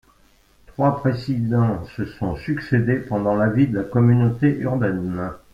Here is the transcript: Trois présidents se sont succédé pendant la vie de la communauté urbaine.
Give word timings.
Trois 0.65 0.97
présidents 0.99 1.85
se 1.95 2.05
sont 2.05 2.35
succédé 2.35 2.95
pendant 2.97 3.35
la 3.35 3.49
vie 3.49 3.67
de 3.67 3.75
la 3.77 3.83
communauté 3.83 4.47
urbaine. 4.57 5.31